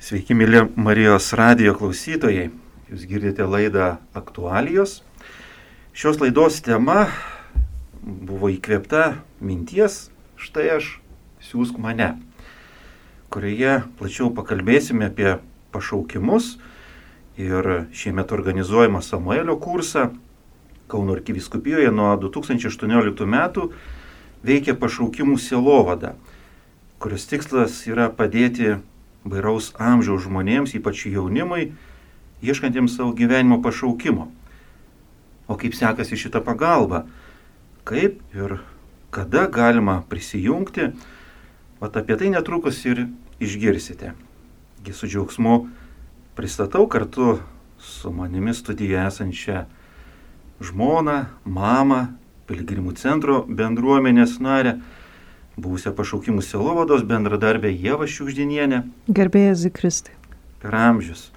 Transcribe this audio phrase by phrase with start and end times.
[0.00, 2.46] Sveiki, mėly Marijos radio klausytojai.
[2.88, 5.02] Jūs girdite laidą aktualijos.
[5.92, 7.10] Šios laidos tema
[8.00, 10.06] buvo įkvėpta minties,
[10.40, 10.88] štai aš
[11.44, 12.14] siūsk mane,
[13.28, 15.36] kurioje plačiau pakalbėsime apie
[15.76, 16.54] pašaukimus
[17.36, 20.14] ir šiemet organizuojamą Samuelio kursą
[20.88, 23.68] Kauno arkiviskupijoje nuo 2018 metų
[24.48, 26.16] veikia pašaukimų sielovada,
[26.96, 28.78] kurios tikslas yra padėti
[29.24, 31.72] vairaus amžiaus žmonėms, ypač jaunimui,
[32.42, 34.30] ieškantiems savo gyvenimo pašaukimo.
[35.50, 37.04] O kaip sekasi šitą pagalbą?
[37.84, 38.60] Kaip ir
[39.10, 40.92] kada galima prisijungti?
[41.80, 43.08] Vat apie tai netrukus ir
[43.40, 44.14] išgirsite.
[44.84, 45.66] Gi su džiaugsmu
[46.36, 47.40] pristatau kartu
[47.80, 49.64] su manimi studijoje esančią
[50.60, 52.06] žmoną, mamą,
[52.50, 54.80] Piligrimų centro bendruomenės narę
[55.56, 58.84] buvusią pašaukimų selovados bendradarbę Jėvą Šiukždinienę.
[59.08, 60.14] Gerbėjas Zikristai.
[60.62, 61.30] Per amžius.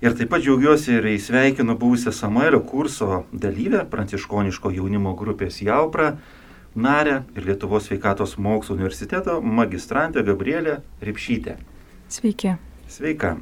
[0.00, 6.14] Ir taip pat džiaugiuosi ir įsveikinu buvusią Samuelio kurso dalyvę, pranciškoniško jaunimo grupės Jaupra,
[6.74, 11.56] narę ir Lietuvos sveikatos mokslo universiteto magistrantę Gabrielę Ripšytę.
[12.08, 12.56] Sveiki.
[12.88, 13.36] Sveika.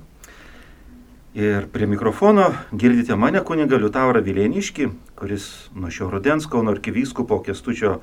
[1.35, 8.01] Ir prie mikrofono girdite mane kuniga Liutaurą Vilėniškį, kuris nuo šio rudens Kauno arkivyskupo Kestučio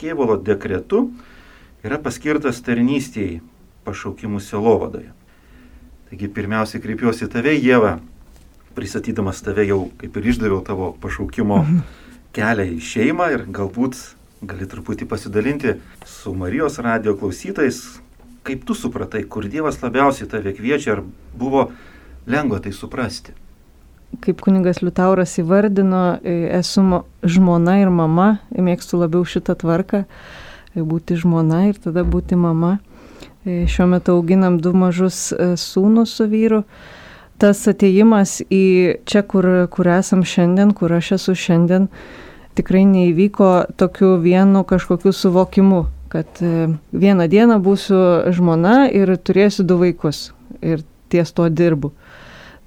[0.00, 1.10] Kėvolo dekretu
[1.86, 3.40] yra paskirtas tarnystėjai
[3.86, 5.12] pašaukimų selovadoje.
[6.08, 7.98] Taigi pirmiausia kreipiuosi į tave, Jėva,
[8.76, 11.82] pristatydamas tave jau kaip ir išdaviau tavo pašaukimo mhm.
[12.36, 13.98] kelią į šeimą ir galbūt
[14.48, 15.74] gali truputį pasidalinti
[16.06, 17.82] su Marijos radio klausytais,
[18.46, 21.68] kaip tu supratai, kur Dievas labiausiai tave kviečia, ar buvo
[22.28, 23.34] lengva tai suprasti.
[24.24, 30.06] Kaip kuningas Liutauras įvardino, esu žmona ir mama, mėgstu labiau šitą tvarką
[30.74, 32.78] būti žmona ir tada būti mama.
[33.44, 36.62] E, šiuo metu auginam du mažus e, sūnus su vyru.
[37.38, 41.86] Tas ateimas į čia, kur, kur esam šiandien, kur aš esu šiandien,
[42.58, 49.78] tikrai neįvyko tokiu vienu kažkokiu suvokimu, kad e, vieną dieną būsiu žmona ir turėsiu du
[49.78, 51.92] vaikus ir ties to dirbu.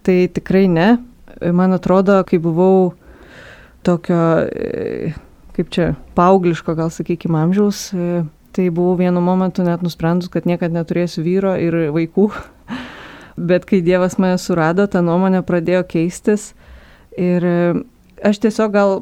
[0.02, 0.96] Tai tikrai ne.
[1.42, 2.94] Man atrodo, kai buvau
[3.84, 4.22] tokio
[5.62, 10.82] kaip čia, paaugliško, gal sakykime, amžiaus, e, tai buvau vienu momentu net nusprendus, kad niekada
[10.82, 12.32] neturėsiu vyro ir vaikų.
[13.52, 16.52] Bet kai Dievas mane surado, ta nuomonė pradėjo keistis.
[17.14, 17.60] Ir e,
[18.26, 18.96] aš tiesiog gal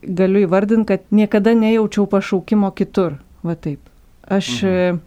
[0.00, 3.20] galiu įvardinti, kad niekada nejaučiau pašaukimo kitur.
[3.44, 3.82] Va taip.
[4.24, 5.02] Aš, mhm.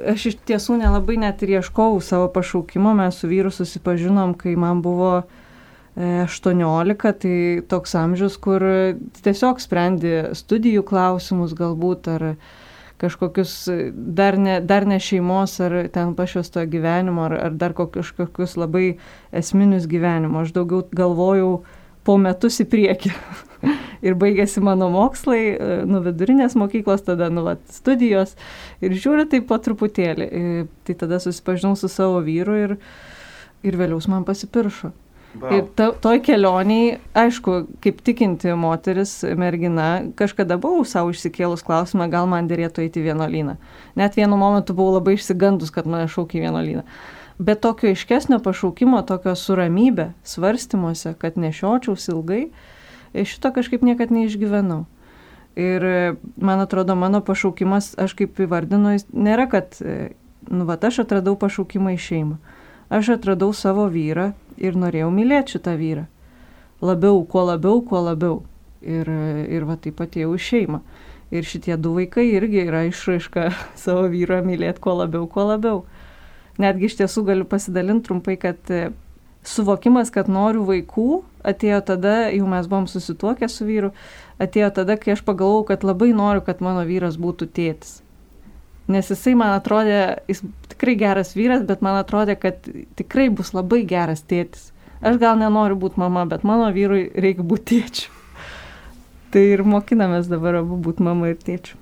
[0.00, 2.96] E, aš iš tiesų nelabai net ir ieškojau savo pašaukimo.
[2.96, 5.18] Mes su vyru susipažinom, kai man buvo
[5.96, 7.36] 18, tai
[7.68, 8.64] toks amžius, kur
[9.20, 12.26] tiesiog sprendi studijų klausimus galbūt ar
[13.02, 13.52] kažkokius
[13.92, 18.94] dar ne, dar ne šeimos ar ten pašvesto gyvenimo ar, ar dar kažkokius labai
[19.34, 20.46] esminius gyvenimo.
[20.46, 21.56] Aš daugiau galvojau
[22.06, 23.12] po metus į priekį.
[24.06, 25.42] ir baigėsi mano mokslai,
[25.88, 28.34] nu vidurinės mokyklos, tada nu vat, studijos
[28.80, 30.30] ir žiūriu taip po truputėlį.
[30.86, 32.76] Tai tada susipažinau su savo vyru ir,
[33.66, 34.94] ir vėliau man pasipiršo.
[35.32, 42.28] Ir to, toj kelioniai, aišku, kaip tikinti moteris, mergina, kažkada buvau savo išsikėlus klausimą, gal
[42.28, 43.56] man dėrėtų eiti į vienuolyną.
[43.96, 46.84] Net vienu momentu buvau labai išsigandus, kad mane šaukia į vienuolyną.
[47.40, 52.42] Bet tokio iškesnio pašaukimo, tokio suramybė svarstymuose, kad nešiočiaus ilgai,
[53.16, 54.84] šito kažkaip niekad neišgyvenau.
[55.56, 55.84] Ir
[56.36, 62.02] man atrodo, mano pašaukimas, aš kaip įvardinu, nėra, kad, nu, va, aš atradau pašaukimą į
[62.04, 62.38] šeimą.
[62.92, 66.06] Aš atradau savo vyrą, ir norėjau mylėti šitą vyrą.
[66.82, 68.42] Labiau, kuo labiau, kuo labiau.
[68.82, 69.06] Ir,
[69.46, 70.82] ir va taip pat jau šeima.
[71.32, 73.48] Ir šitie du vaikai irgi yra išraiška
[73.84, 75.84] savo vyro mylėti kuo labiau, kuo labiau.
[76.60, 78.90] Netgi iš tiesų galiu pasidalinti trumpai, kad e,
[79.46, 83.94] suvokimas, kad noriu vaikų, atėjo tada, jau mes buvom susituokę su vyru,
[84.42, 88.01] atėjo tada, kai aš pagalvojau, kad labai noriu, kad mano vyras būtų tėtis.
[88.90, 89.98] Nes jisai man atrodė,
[90.30, 92.66] jis tikrai geras vyras, bet man atrodė, kad
[92.98, 94.72] tikrai bus labai geras tėtis.
[95.02, 98.10] Aš gal nenoriu būti mama, bet mano vyrui reikia būti tėčiu.
[99.34, 101.78] Tai ir mokinamės dabar abu būti mama ir tėčiu.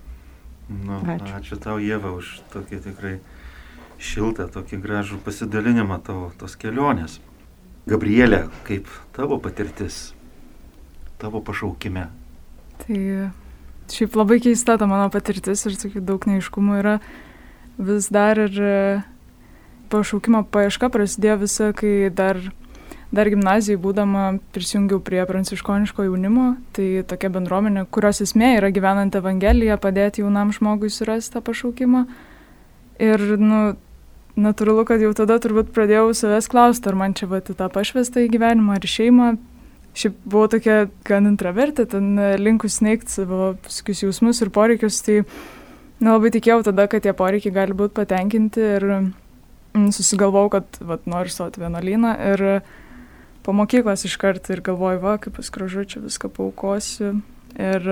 [0.71, 1.33] Nu, ačiū.
[1.41, 3.17] ačiū tau, Jėva, už tokį tikrai
[4.01, 7.19] šiltą, tokį gražų pasidalinimą tavo tos kelionės.
[7.91, 8.87] Gabrielė, kaip
[9.17, 10.13] tavo patirtis,
[11.19, 12.07] tavo pašaukime?
[12.85, 13.01] Tai
[13.91, 16.97] Šiaip labai keista ta mano patirtis ir tokių daug neiškumų yra.
[17.81, 18.79] Vis dar ir e,
[19.91, 22.39] pašaukimo paieška prasidėjo visa, kai dar,
[23.11, 26.55] dar gimnazijai būdama prisijungiau prie pranciškoniško jaunimo.
[26.77, 32.05] Tai tokia bendruomenė, kurios esmė yra gyvenant Evangeliją, padėti jaunam žmogui surasti tą pašaukimą.
[33.01, 33.61] Ir, nu,
[34.39, 38.35] natūralu, kad jau tada turbūt pradėjau savęs klausti, ar man čia būtų tą pašvestą į
[38.37, 39.31] gyvenimą, ar šeimą.
[39.99, 45.25] Šiaip buvau tokia gan intravertė, ten linkus neigti savo visokius jausmus ir poreikius, tai
[46.01, 51.35] nelabai tikėjau tada, kad tie poreikiai gali būti patenkinti ir mm, susigalvau, kad vat, noriu
[51.35, 52.47] stoti vienuolyną ir
[53.43, 57.19] po mokyklos iškart ir galvoju, va, kaip aš gražu čia viską paukosiu.
[57.59, 57.87] Ir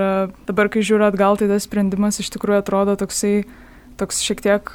[0.46, 3.42] dabar, kai žiūriu atgal, tai tas sprendimas iš tikrųjų atrodo toksai,
[3.98, 4.70] toks šiek tiek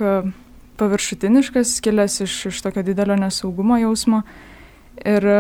[0.77, 4.23] paviršutiniškas, kilęs iš, iš tokio didelio nesaugumo jausmo.
[5.05, 5.37] Ir e,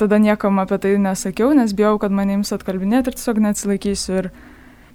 [0.00, 4.20] tada niekam apie tai nesakiau, nes bijau, kad manims atkalbinėti ir tiesiog neatsilaikysiu.
[4.20, 4.28] Ir,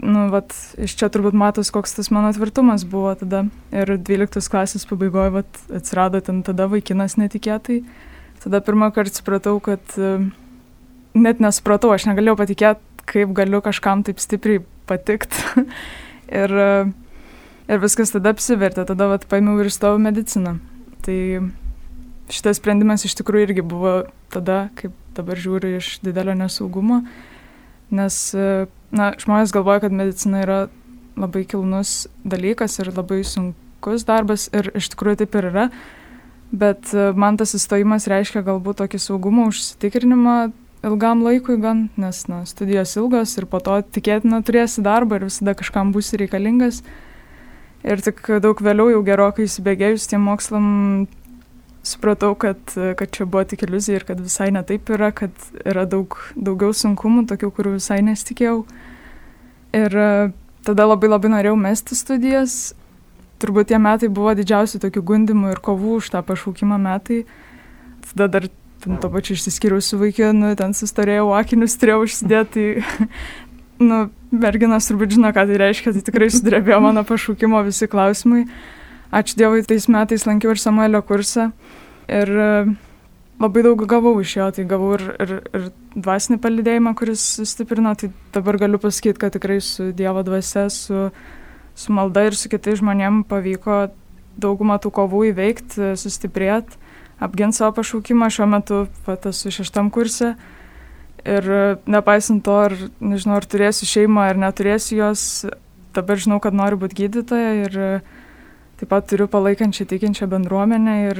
[0.02, 3.46] nu, vat, iš čia turbūt matos, koks tas mano tvirtumas buvo tada.
[3.74, 7.82] Ir 12 klasės pabaigoje vat, atsirado ten tada vaikinas netikėtai.
[8.42, 10.24] Tada pirmą kartą supratau, kad uh,
[11.14, 15.68] net nesupratau, aš negalėjau patikėti, kaip galiu kažkam taip stipriai patikti.
[16.42, 16.92] ir uh,
[17.72, 20.58] Ir viskas tada apsivertė, tada vat, paėmiau ir įstojau mediciną.
[21.06, 21.18] Tai
[22.32, 23.96] šitas sprendimas iš tikrųjų irgi buvo
[24.34, 27.02] tada, kaip dabar žiūriu, iš didelio nesaugumo,
[27.92, 28.20] nes
[28.96, 30.60] na, žmonės galvoja, kad medicina yra
[31.20, 35.68] labai kilnus dalykas ir labai sunkus darbas ir iš tikrųjų taip ir yra,
[36.52, 40.38] bet man tas įstojimas reiškia galbūt tokį saugumo užsitikrinimą
[40.88, 45.54] ilgam laikui gan, nes na, studijos ilgos ir po to tikėtina turėsi darbą ir visada
[45.58, 46.82] kažkam būsi reikalingas.
[47.82, 50.66] Ir tik daug vėliau, jau gerokai įsibėgėjus tiem mokslam,
[51.84, 52.60] supratau, kad,
[52.98, 55.34] kad čia buvo tik iliuzija ir kad visai netaip yra, kad
[55.66, 58.62] yra daug daugiau sunkumų, tokių, kurių visai nesitikėjau.
[59.78, 60.12] Ir e,
[60.68, 62.74] tada labai labai norėjau mesti studijas.
[63.42, 67.24] Turbūt tie metai buvo didžiausi tokių gundimų ir kovų už tą pašaukimą metai.
[68.12, 68.50] Tada dar
[68.82, 72.68] ten to pačiu išsiskyriau su vaikinu, ten sustorėjau akinius, turėjau užsidėti.
[73.90, 78.46] nu, merginas turbūt žino, ką tai reiškia, tai tikrai sudrebėjo mano pašaukimo visi klausimai.
[79.12, 81.50] Ačiū Dievui, tais metais lankiau ir Samuelio kursą.
[82.12, 82.52] Ir e,
[83.42, 88.12] labai daug gavau iš jo, tai gavau ir, ir, ir dvasinį palidėjimą, kuris sustiprino, tai
[88.36, 91.10] dabar galiu pasakyti, kad tikrai su Dievo dvasia, su,
[91.76, 93.84] su malda ir su kitais žmonėmis pavyko
[94.42, 96.80] daugumą tų kovų įveikti, sustiprėti,
[97.20, 98.32] apginti savo pašaukimą.
[98.32, 100.36] Šiuo metu pat esu šeštam kursė
[101.26, 105.24] Ir e, nepaisant to, ar, nežinau, ar turėsiu šeimą ar neturėsiu jos,
[105.94, 107.90] dabar žinau, kad noriu būti gydytoja ir e,
[108.82, 111.20] taip pat turiu palaikančią tikinčią bendruomenę ir,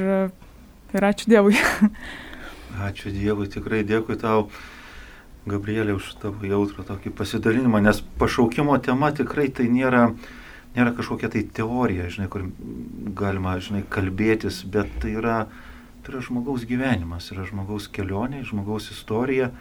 [0.92, 1.54] ir ačiū Dievui.
[2.88, 4.48] Ačiū Dievui, tikrai dėkui tau,
[5.46, 10.08] Gabrielė, už tavo jautrą tokį pasidalinimą, nes pašaukimo tema tikrai tai nėra,
[10.74, 12.48] nėra kažkokia tai teorija, žinai, kur
[13.18, 15.44] galima, žinai, kalbėtis, bet tai yra,
[16.02, 19.52] tai yra žmogaus gyvenimas, yra žmogaus kelionė, žmogaus istorija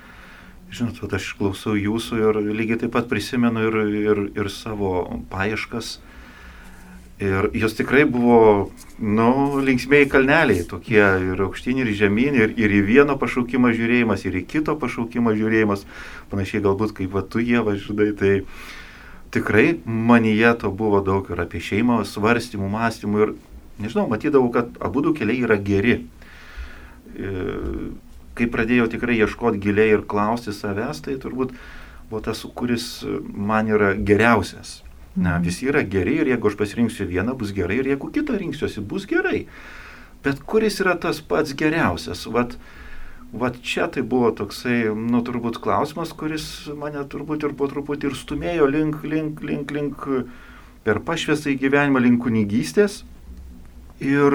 [0.71, 5.98] Žinot, aš klausau jūsų ir lygiai taip pat prisimenu ir, ir, ir savo paieškas.
[7.21, 12.79] Ir jos tikrai buvo, nu, linksmėjai kalneliai, tokie ir aukštyn, ir žemyn, ir, ir į
[12.88, 15.85] vieno pašaukimą žiūrėjimas, ir į kito pašaukimą žiūrėjimas,
[16.33, 18.33] panašiai galbūt kaip va tu jie važiuodai, tai
[19.38, 23.38] tikrai manyje to buvo daug ir apie šeimą, svarstymų, mąstymų ir,
[23.85, 26.00] nežinau, matydavau, kad abu du keliai yra geri.
[27.21, 27.91] Ir,
[28.33, 31.53] kai pradėjau tikrai ieškoti giliai ir klausti savęs, tai turbūt
[32.09, 34.79] buvo tas, kuris man yra geriausias.
[35.16, 35.44] Mhm.
[35.44, 39.06] visi yra geri ir jeigu aš pasirinksiu vieną, bus gerai ir jeigu kitą rinksiuosi, bus
[39.06, 39.46] gerai.
[40.24, 42.28] Bet kuris yra tas pats geriausias?
[42.31, 42.56] Vat,
[43.34, 48.15] vat čia tai buvo toksai, nu, turbūt klausimas, kuris mane turbūt ir po truputį ir
[48.15, 50.08] stumėjo link, link, link, link
[50.86, 53.01] per pašviesą į gyvenimą, link kunigystės.
[54.01, 54.34] Ir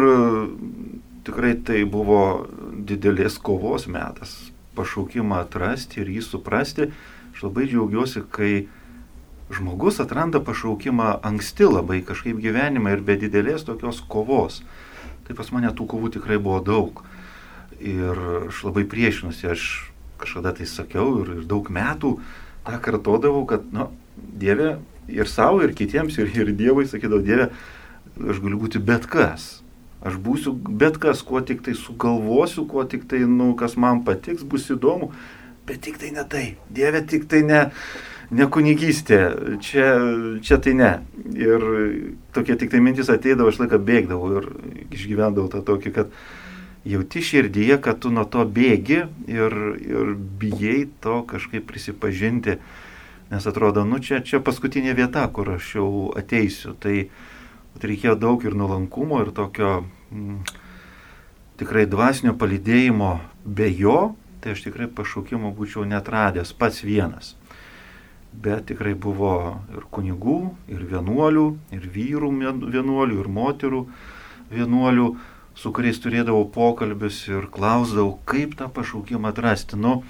[1.26, 2.46] tikrai tai buvo
[2.86, 4.36] didelės kovos metas,
[4.76, 6.90] pašaukimą atrasti ir jį suprasti.
[7.32, 8.66] Aš labai džiaugiuosi, kai
[9.50, 14.62] žmogus atranda pašaukimą anksti labai kažkaip gyvenime ir be didelės tokios kovos.
[15.26, 17.04] Tai pas mane tų kovų tikrai buvo daug.
[17.82, 19.68] Ir aš labai priešinusi, aš
[20.18, 22.16] kažkada tai sakiau ir, ir daug metų
[22.66, 24.78] tą kartodavau, kad, na, nu, Dieve
[25.12, 27.50] ir savo, ir kitiems, ir, ir Dievui sakydavau, Dieve,
[28.16, 29.58] aš galiu būti bet kas.
[30.06, 34.44] Aš būsiu bet kas, kuo tik tai sugalvosiu, kuo tik tai, nu, kas man patiks,
[34.46, 35.10] bus įdomu,
[35.68, 36.46] bet tik tai ne tai.
[36.72, 37.62] Dieve, tik tai ne,
[38.30, 39.20] ne kunigystė,
[39.62, 39.90] čia,
[40.42, 40.92] čia tai ne.
[41.36, 41.66] Ir
[42.34, 44.50] tokie tik tai mintis ateidavo, aš laiką bėgdavau ir
[44.94, 46.10] išgyvendavau tą tokį, kad
[46.86, 52.58] jauti širdyje, kad tu nuo to bėgi ir, ir bijai to kažkaip prisipažinti,
[53.30, 56.76] nes atrodo, nu čia, čia paskutinė vieta, kur aš jau ateisiu.
[56.78, 57.08] Tai,
[57.82, 60.38] reikėjo daug ir nuolankumo, ir tokio mm,
[61.60, 67.34] tikrai dvasinio palydėjimo be jo, tai aš tikrai pašaukimo būčiau netradęs pats vienas.
[68.36, 69.32] Bet tikrai buvo
[69.72, 70.38] ir kunigų,
[70.68, 72.30] ir vienuolių, ir vyrų
[72.68, 73.82] vienuolių, ir moterų
[74.52, 75.06] vienuolių,
[75.56, 79.78] su kuriais turėdavau pokalbius ir klausdavau, kaip tą pašaukimą atrasti.
[79.80, 80.02] Nu,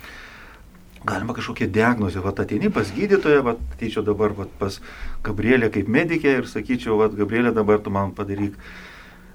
[1.07, 4.81] galima kažkokią diagnozę, va ateini pas gydytoją, va ateičiau dabar va, pas
[5.25, 8.59] Gabrielę kaip medikė ir sakyčiau, va Gabrielė dabar tu man padaryk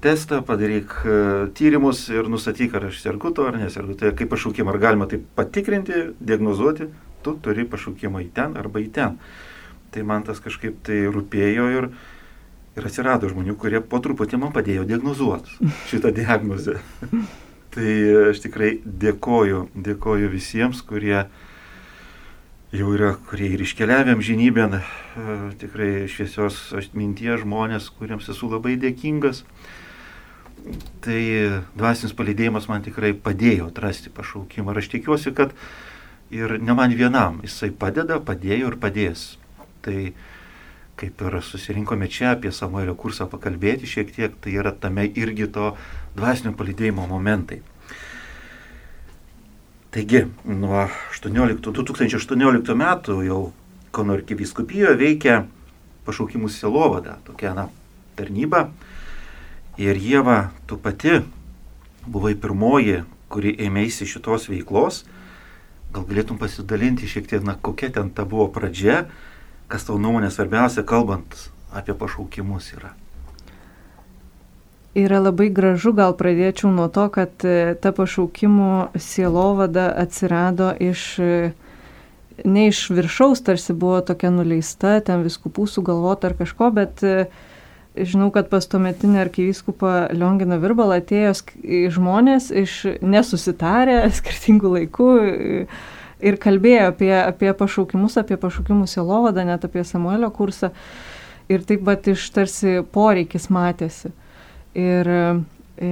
[0.04, 3.96] testą, padaryk uh, tyrimus ir nustatyk, ar aš sergu to ar nesergu.
[3.96, 6.90] Tai kaip pašaukimą, ar galima tai patikrinti, diagnozuoti,
[7.24, 9.20] tu turi pašaukimą į ten arba į ten.
[9.92, 11.90] Tai man tas kažkaip tai rūpėjo ir,
[12.80, 16.80] ir atsirado žmonių, kurie po truputį man padėjo diagnozuoti šitą diagnozę.
[17.76, 17.94] tai
[18.32, 21.26] aš tikrai dėkoju, dėkoju visiems, kurie
[22.72, 24.80] jau yra, kurie ir iškeliavėm žinybėn,
[25.60, 26.60] tikrai šviesios
[26.96, 29.44] minties žmonės, kuriems esu labai dėkingas.
[31.02, 31.22] Tai
[31.74, 34.72] dvasinis palydėjimas man tikrai padėjo atrasti pašaukimą.
[34.72, 35.56] Ir aš tikiuosi, kad
[36.32, 39.26] ir ne man vienam, jisai padeda, padėjo ir padės.
[39.86, 40.14] Tai
[41.02, 45.74] kaip ir susirinkome čia apie Samuelio kursą pakalbėti šiek tiek, tai yra tame irgi to
[46.16, 47.62] dvasinio palydėjimo momentai.
[49.92, 53.42] Taigi, nuo 18, 2018 metų jau
[53.92, 55.42] Kauno arkiviskupijoje veikia
[56.08, 57.66] pašaukimų silovada, tokia na,
[58.16, 58.70] tarnyba.
[59.76, 61.18] Ir Jėva, tu pati
[62.08, 65.02] buvai pirmoji, kuri ėmėsi šitos veiklos.
[65.92, 69.06] Gal galėtum pasidalinti šiek tiek, na, kokia ten ta buvo pradžia,
[69.72, 71.36] kas tavo nuomonė svarbiausia, kalbant
[71.76, 72.94] apie pašaukimus yra?
[74.96, 81.54] Yra labai gražu, gal pradėčiau nuo to, kad e, ta pašaukimų sielovada atsirado iš, e,
[82.44, 87.30] ne iš viršaus, tarsi buvo tokia nuleista, ten viskupų sugalvota ar kažko, bet e,
[87.96, 91.34] žinau, kad pas tuometinį arkivyskupą Lionginą Virbalą atėjo
[91.96, 95.10] žmonės iš nesusitarę skirtingų laikų
[96.22, 100.72] ir kalbėjo apie, apie pašaukimus, apie pašaukimų sielovadą, net apie Samuelio kursą.
[101.52, 104.14] Ir taip pat iš tarsi poreikis matėsi.
[104.78, 105.24] Ir e,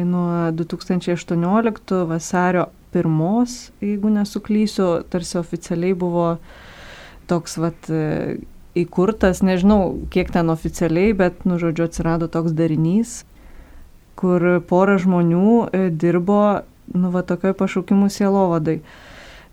[0.08, 6.29] nuo 2018 vasario 1, jeigu nesuklysiu, tarsi oficialiai buvo
[7.29, 8.38] toks vat e,
[8.77, 13.23] įkurtas, nežinau kiek ten oficialiai, bet, nu, žodžiu, atsirado toks darinys,
[14.19, 18.79] kur pora žmonių e, dirbo, nu, va, tokioj pašaukimų sielovadai.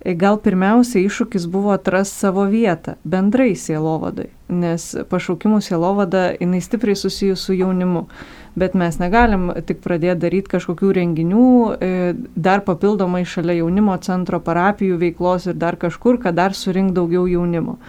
[0.06, 7.42] Gal pirmiausia iššūkis buvo atrasti savo vietą bendrai sielovadai, nes pašaukimų sielovada jinai stipriai susijus
[7.42, 8.04] su jaunimu,
[8.54, 11.48] bet mes negalim tik pradėti daryti kažkokių renginių,
[11.80, 17.26] e, dar papildomai šalia jaunimo centro parapijų veiklos ir dar kažkur, kad dar surink daugiau
[17.26, 17.80] jaunimo.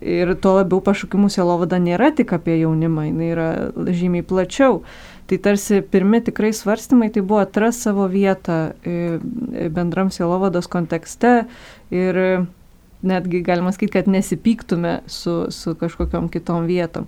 [0.00, 3.48] Ir tuo labiau pašaukimų sielovada nėra tik apie jaunimą, jinai yra
[3.92, 4.80] žymiai plačiau.
[5.28, 8.94] Tai tarsi pirmi tikrai svarstymai tai buvo atras savo vietą e,
[9.52, 11.44] e, bendram sielovados kontekste
[11.92, 12.20] ir
[13.04, 17.06] netgi galima sakyti, kad nesipyktume su, su kažkokiam kitom vietom.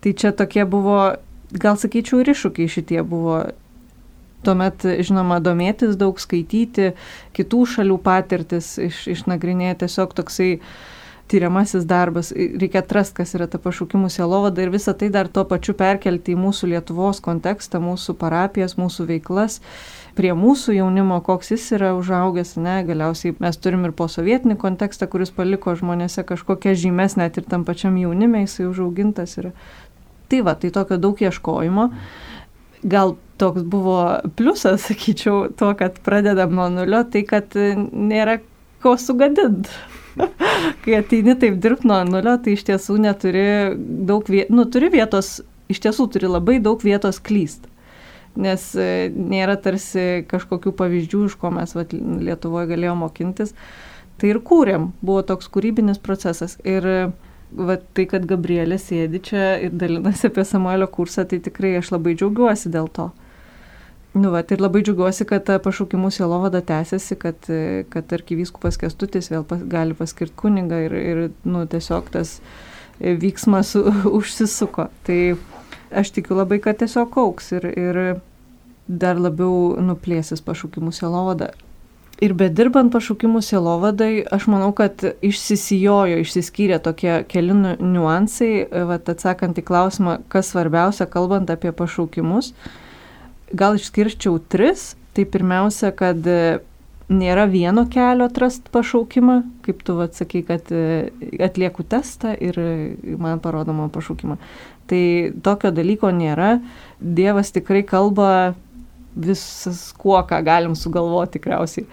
[0.00, 0.96] Tai čia tokie buvo,
[1.52, 3.42] gal sakyčiau, ir iššūkiai šitie buvo
[4.42, 6.88] Tuomet, žinoma, domėtis daug, skaityti
[7.36, 10.72] kitų šalių patirtis, iš, išnagrinėti tiesiog toksai uh,
[11.30, 15.74] tyriamasis darbas, reikia atrasti, kas yra ta pašaukimų sielovada ir visą tai dar tuo pačiu
[15.78, 19.60] perkelti į mūsų Lietuvos kontekstą, mūsų parapijas, mūsų veiklas,
[20.18, 25.32] prie mūsų jaunimo, koks jis yra užaugęs, ne, galiausiai mes turim ir posovietinį kontekstą, kuris
[25.32, 29.54] paliko žmonėse kažkokią žymės, net ir tam pačiam jaunime jisai užaugintas yra.
[30.28, 31.88] Tai va, tai tokio daug ieškojimo.
[32.88, 33.96] Gal toks buvo
[34.36, 38.40] pliusas, sakyčiau, to, kad pradedam nuo nulio, tai kad nėra
[38.82, 39.70] ko sugadinti.
[40.84, 43.44] kai ateini taip dirbti nuo nulio, tai iš tiesų neturi
[44.08, 45.34] daug vietos, nu, turi vietos,
[45.72, 47.68] iš tiesų turi labai daug vietos klyst.
[48.42, 53.52] Nes e, nėra tarsi kažkokių pavyzdžių, iš ko mes vat, Lietuvoje galėjome mokintis.
[54.20, 56.56] Tai ir kūrėm, buvo toks kūrybinis procesas.
[56.64, 56.86] Ir
[57.52, 62.16] va, tai, kad Gabrielė sėdi čia ir dalinasi apie Samuelio kursą, tai tikrai aš labai
[62.16, 63.10] džiaugiuosi dėl to.
[64.12, 67.46] Nu, va, ir labai džiugiuosi, kad ta pašaukimų sielovada tęsiasi, kad,
[67.88, 72.34] kad arkivyskupas Kestutis vėl pas, gali paskirti kunigą ir, ir nu, tiesiog tas
[73.00, 73.72] vyksmas
[74.18, 74.90] užsisuko.
[75.08, 75.18] Tai
[75.96, 78.02] aš tikiu labai, kad tiesiog auks ir, ir
[78.84, 81.54] dar labiau nuplėsis pašaukimų sielovada.
[82.22, 89.56] Ir bedirbant pašaukimų sielovadai, aš manau, kad išsisijojo, išsiskyrė tokie keli nu, niuansai, vat, atsakant
[89.56, 92.52] į klausimą, kas svarbiausia, kalbant apie pašaukimus.
[92.52, 92.78] Uh,
[93.52, 94.92] gal išskirčiau tris.
[95.12, 96.62] Tai pirmiausia, kad e,
[97.12, 101.10] nėra vieno kelio atrast pašaukimą, kaip tu atsakai, kad e,
[101.44, 102.70] atlieku testą ir e,
[103.20, 104.38] man parodoma pašaukimą.
[104.88, 105.02] Tai
[105.44, 106.56] tokio dalyko nėra.
[107.00, 108.54] Dievas tikrai kalba
[109.12, 111.86] visas kuo, ką galim sugalvoti tikriausiai.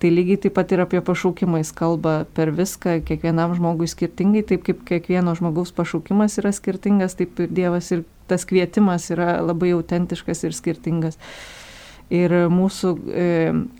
[0.00, 4.62] Tai lygiai taip pat ir apie pašaukimą jis kalba per viską, kiekvienam žmogui skirtingai, taip
[4.64, 10.44] kaip kiekvieno žmogaus pašaukimas yra skirtingas, taip ir Dievas ir tas kvietimas yra labai autentiškas
[10.46, 11.18] ir skirtingas.
[12.10, 13.26] Ir mūsų e,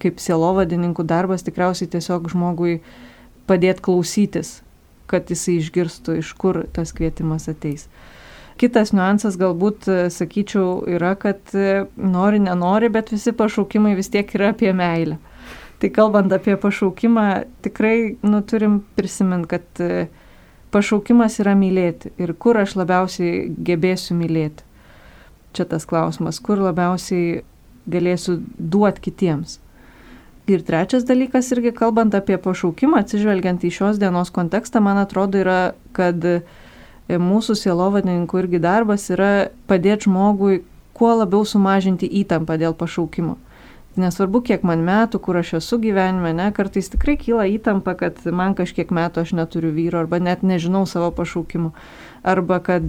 [0.02, 2.78] kaip sielovadininkų darbas tikriausiai tiesiog žmogui
[3.50, 4.60] padėti klausytis,
[5.10, 7.88] kad jisai išgirstų, iš kur tas kvietimas ateis.
[8.60, 14.30] Kitas niuansas galbūt, e, sakyčiau, yra, kad e, nori, nenori, bet visi pašaukimai vis tiek
[14.38, 15.18] yra apie meilę.
[15.80, 17.26] Tai kalbant apie pašaukimą,
[17.64, 19.84] tikrai nu, turim prisiminti, kad
[20.74, 24.66] pašaukimas yra mylėti ir kur aš labiausiai gebėsiu mylėti.
[25.56, 27.42] Čia tas klausimas, kur labiausiai
[27.90, 29.58] galėsiu duoti kitiems.
[30.50, 35.74] Ir trečias dalykas, irgi kalbant apie pašaukimą, atsižvelgiant į šios dienos kontekstą, man atrodo, yra,
[35.94, 36.40] kad e,
[37.10, 40.62] mūsų sielovadininkų irgi darbas yra padėti žmogui
[40.96, 43.36] kuo labiau sumažinti įtampą dėl pašaukimo.
[43.98, 48.54] Nesvarbu, kiek man metų, kur aš esu gyvenime, ne, kartais tikrai kyla įtampa, kad man
[48.54, 51.72] kažkiek metų aš neturiu vyro, arba net nežinau savo pašaukimų,
[52.22, 52.86] arba kad,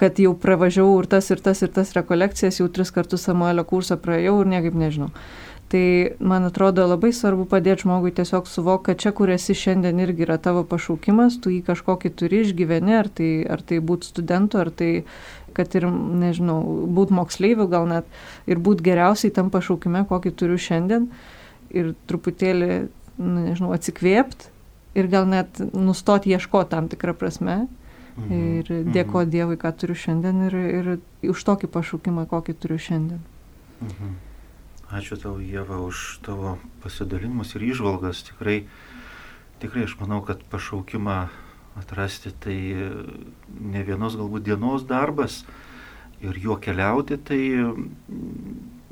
[0.00, 4.00] kad jau pravažiavau ir tas, ir tas, ir tas rekolekcijas, jau tris kartus Samuelio kursą
[4.00, 5.12] praėjau ir niekaip nežinau.
[5.70, 10.24] Tai man atrodo labai svarbu padėti žmogui tiesiog suvokti, kad čia, kur esi šiandien irgi
[10.24, 14.72] yra tavo pašaukimas, tu jį kažkokį turi išgyveni, ar tai, ar tai būti studentu, ar
[14.74, 15.04] tai,
[15.54, 18.08] kad ir, nežinau, būti moksleiviu gal net
[18.50, 21.10] ir būti geriausiai tam pašaukime, kokį turiu šiandien
[21.70, 22.70] ir truputėlį,
[23.20, 24.50] nu, nežinau, atsikvėpti
[24.98, 27.66] ir gal net nustoti ieškoti tam tikrą prasme.
[28.16, 28.32] Mhm.
[28.32, 28.94] Ir mhm.
[28.94, 33.22] dėkoti Dievui, ką turiu šiandien ir, ir už tokį pašaukimą, kokį turiu šiandien.
[33.80, 34.18] Mhm.
[34.90, 38.24] Ačiū tau, Jėva, už tavo pasidalimus ir išvalgas.
[38.26, 38.64] Tikrai,
[39.62, 41.28] tikrai aš manau, kad pašaukimą
[41.78, 42.56] atrasti tai
[43.60, 45.44] ne vienos galbūt dienos darbas
[46.20, 47.40] ir juo keliauti, tai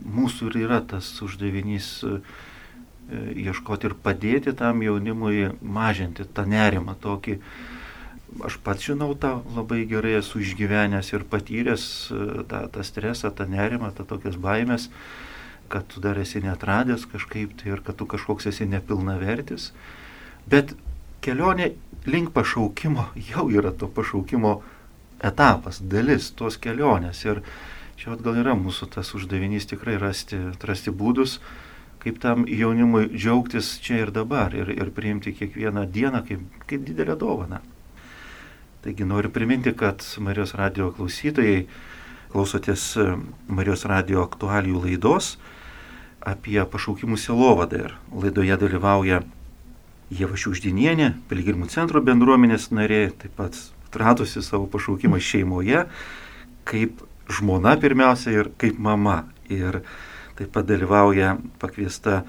[0.09, 2.21] mūsų ir yra tas uždavinys e,
[3.49, 7.39] ieškoti ir padėti tam jaunimui mažinti tą nerimą tokį.
[8.45, 13.49] Aš pats žinau tą labai gerai esu išgyvenęs ir patyręs e, tą, tą stresą, tą
[13.51, 14.89] nerimą, tą tokias baimės
[15.69, 19.73] kad tu dar esi netradęs kažkaip tai ir kad tu kažkoks esi nepilnavertis.
[20.49, 20.73] Bet
[21.25, 21.75] kelionė
[22.09, 24.59] link pašaukimo jau yra to pašaukimo
[25.25, 27.25] etapas, dalis tos kelionės.
[27.27, 27.43] Ir
[27.99, 31.39] čia gal yra mūsų tas uždavinys tikrai rasti, rasti būdus,
[32.03, 37.19] kaip tam jaunimui džiaugtis čia ir dabar ir, ir priimti kiekvieną dieną kaip, kaip didelę
[37.19, 37.61] dovaną.
[38.85, 41.65] Taigi noriu priminti, kad Marijos radio klausytojai
[42.33, 42.93] klausotės
[43.49, 45.33] Marijos radio aktualijų laidos
[46.29, 49.23] apie pašaukimų silovadą ir laidoje dalyvauja
[50.09, 53.57] Jeva Šiauždinienė, Pilgrimų centro bendruomenės narė, taip pat
[53.89, 55.85] atradusi savo pašaukimą šeimoje,
[56.69, 59.27] kaip žmona pirmiausia ir kaip mama.
[59.53, 59.83] Ir
[60.39, 62.23] taip pat dalyvauja pakviesta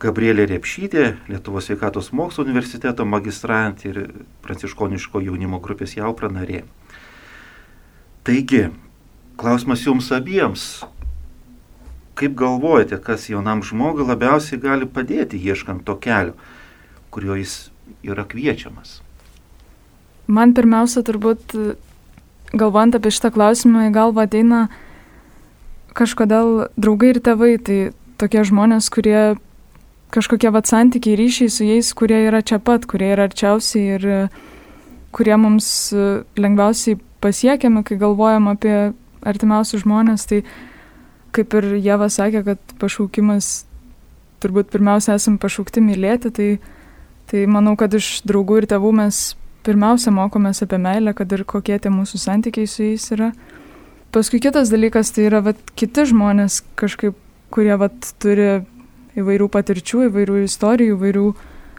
[0.00, 3.98] Gabrielė Repšytė, Lietuvos sveikatos mokslo universiteto magistrantė ir
[4.46, 6.64] pranciškoniško jaunimo grupės jaupra narė.
[8.26, 8.68] Taigi,
[9.40, 10.70] klausimas jums abiems,
[12.20, 16.34] Kaip galvojate, kas jaunam žmogui labiausiai gali padėti ieškant to kelio,
[17.10, 17.70] kurio jis
[18.06, 19.00] yra kviečiamas?
[20.30, 21.56] Man pirmiausia, turbūt,
[22.54, 24.68] galvojant apie šitą klausimą, į galvą ateina
[25.98, 27.78] kažkodėl draugai ir tėvai, tai
[28.20, 29.34] tokie žmonės, kurie
[30.14, 34.06] kažkokie vat santykiai ryšiai su jais, kurie yra čia pat, kurie yra arčiausiai ir
[35.14, 35.90] kurie mums
[36.38, 38.92] lengviausiai pasiekiami, kai galvojam apie
[39.26, 40.42] artimiausius žmonės, tai
[41.34, 43.64] kaip ir Jeva sakė, kad pašaukimas,
[44.42, 46.48] turbūt pirmiausia esam pašaukti mylėti, tai,
[47.30, 49.20] tai manau, kad iš draugų ir tėvų mes
[49.66, 53.30] pirmiausia mokomės apie meilę, kad ir kokie tie mūsų santykiai su jais yra.
[54.10, 57.18] Paskui kitas dalykas tai yra vat, kiti žmonės kažkaip,
[57.54, 58.64] kurie vat, turi
[59.20, 61.26] įvairių patirčių, įvairių istorijų, įvairių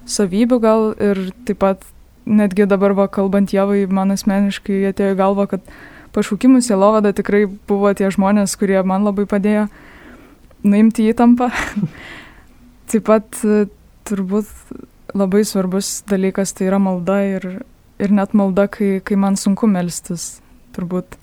[0.09, 1.83] savybių gal ir taip pat
[2.25, 5.65] netgi dabar va kalbant Jevai, man asmeniškai atėjo į galvą, kad
[6.15, 9.67] pašaukimų sielovada tikrai buvo tie žmonės, kurie man labai padėjo
[10.63, 11.49] nuimti įtampą.
[12.91, 13.43] Taip pat
[14.07, 14.49] turbūt
[15.17, 17.47] labai svarbus dalykas tai yra malda ir,
[18.01, 20.39] ir net malda, kai, kai man sunku melstis,
[20.75, 21.17] turbūt,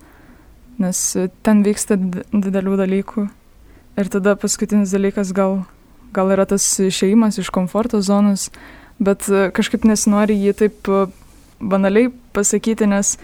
[0.83, 1.01] nes
[1.47, 3.29] ten vyksta didelių dalykų.
[3.99, 5.65] Ir tada paskutinis dalykas gal,
[6.15, 8.49] gal yra tas išeimas iš komforto zonos,
[9.03, 11.07] bet e, kažkaip nesinori jį taip e,
[11.59, 13.17] banaliai pasakyti, nes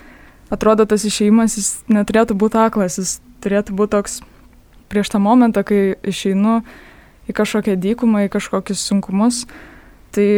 [0.51, 4.19] atrodo tas išėjimas jis neturėtų būti aklas, jis turėtų būti toks
[4.91, 6.63] prieš tą momentą, kai išeinu
[7.31, 9.45] į kažkokią dykumą, į kažkokius sunkumus.
[10.15, 10.29] Tai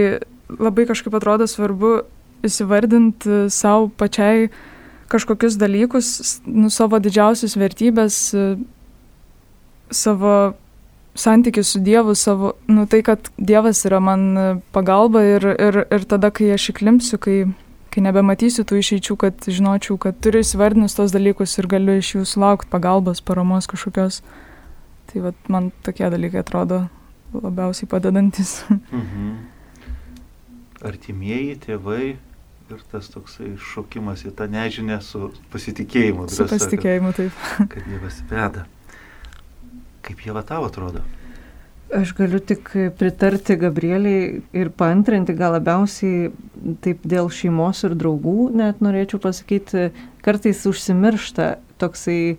[0.56, 1.98] labai kažkaip atrodo svarbu
[2.46, 4.48] įsivardinti savo pačiai
[5.10, 8.16] kažkokius dalykus, nu, savo didžiausias vertybės,
[9.94, 10.32] savo
[11.16, 16.32] santykius su Dievu, savo, nu, tai, kad Dievas yra man pagalba ir, ir, ir tada,
[16.34, 17.36] kai aš įklimpsiu, kai,
[17.94, 22.26] kai nebematysiu tų išeičių, kad žinočiau, kad turiu įsivardinus tos dalykus ir galiu iš jų
[22.28, 24.20] sulaukti pagalbos, paramos kažkokios.
[25.06, 26.88] Tai vat, man tokie dalykai atrodo
[27.34, 28.58] labiausiai padedantis.
[28.70, 29.55] Mhm.
[30.84, 32.16] Artimieji, tėvai
[32.66, 36.26] ir tas toksai šokimas į tą nežinę su pasitikėjimu.
[36.32, 37.44] Su pasitikėjimu, taip.
[37.56, 38.66] Kad, kad Dievas veda.
[40.06, 41.04] Kaip jie va tau atrodo?
[41.94, 46.32] Aš galiu tik pritarti Gabrieliai ir paantrinti, gal labiausiai
[46.82, 49.92] taip dėl šeimos ir draugų, net norėčiau pasakyti,
[50.26, 52.38] kartais užsimiršta toksai,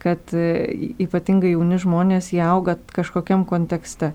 [0.00, 4.14] kad ypatingai jauni žmonės jie auga kažkokiam kontekste.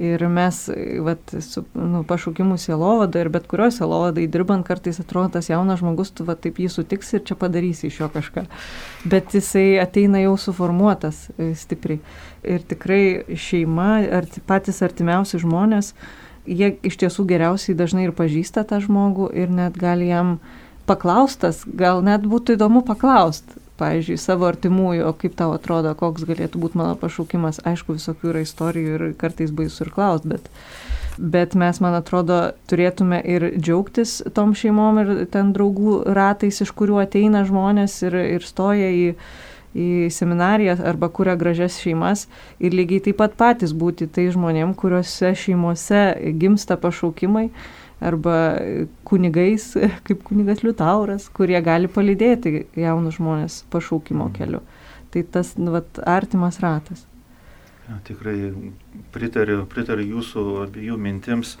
[0.00, 0.56] Ir mes,
[1.04, 6.10] vat, su nu, pašaukimu sielovada ir bet kurio sielovadai dirbant, kartais atrodo tas jaunas žmogus,
[6.16, 8.46] tu va, taip jį sutiksi ir čia padarysi iš jo kažką.
[9.12, 12.00] Bet jisai ateina jau suformuotas e, stipriai.
[12.42, 15.92] Ir tikrai šeima, ar patys artimiausi žmonės,
[16.48, 20.38] jie iš tiesų geriausiai dažnai ir pažįsta tą žmogų ir net gali jam
[20.88, 26.62] paklaustas, gal net būtų įdomu paklausti, pavyzdžiui, savo artimųjų, o kaip tau atrodo, koks galėtų
[26.62, 27.60] būti mano pašaukimas.
[27.68, 30.48] Aišku, visokių yra istorijų ir kartais baisu ir klaust, bet,
[31.18, 32.40] bet mes, man atrodo,
[32.70, 38.46] turėtume ir džiaugtis tom šeimom ir ten draugų ratais, iš kurių ateina žmonės ir, ir
[38.46, 39.12] stoja į,
[39.72, 42.26] į seminariją arba kuria gražias šeimas
[42.60, 46.02] ir lygiai taip pat patys būti tai žmonėm, kuriuose šeimose
[46.40, 47.48] gimsta pašaukimai
[48.02, 48.36] arba
[49.08, 49.72] kunigais,
[50.06, 54.36] kaip kunigas Liutauras, kurie gali palydėti jaunus žmonės pašaukimo mhm.
[54.38, 54.62] keliu.
[55.12, 57.04] Tai tas nu, vat, artimas ratas.
[57.88, 58.52] Ja, tikrai
[59.12, 61.56] pritariu, pritariu jūsų abiejų mintims.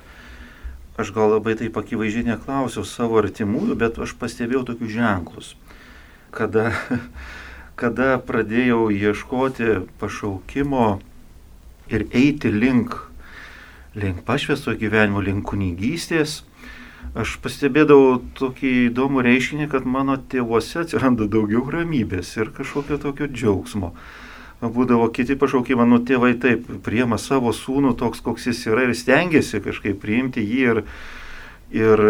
[1.00, 5.52] Aš gal labai taip akivaizdžiai neklausiau savo artimųjų, bet aš pastebėjau tokius ženklus.
[6.32, 6.70] Kada,
[7.80, 10.86] kada pradėjau ieškoti pašaukimo
[11.92, 12.96] ir eiti link
[13.94, 16.42] link pašvesto gyvenimo, link kunigystės,
[17.18, 23.92] aš pastebėdavau tokį įdomų reiškinį, kad mano tėvuose atsiranda daugiau ramybės ir kažkokio tokio džiaugsmo.
[24.62, 29.58] Būdavo kiti pašaukimai, nu tėvai taip, priema savo sūnų toks, koks jis yra ir stengiasi
[29.64, 30.80] kažkaip priimti jį ir,
[31.74, 32.02] ir